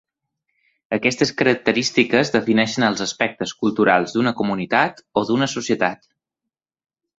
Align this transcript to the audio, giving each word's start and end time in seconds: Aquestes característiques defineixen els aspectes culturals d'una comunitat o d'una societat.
Aquestes 0.95 1.31
característiques 1.41 2.31
defineixen 2.37 2.87
els 2.89 3.05
aspectes 3.07 3.55
culturals 3.61 4.17
d'una 4.17 4.35
comunitat 4.41 5.07
o 5.23 5.27
d'una 5.31 5.53
societat. 5.57 6.11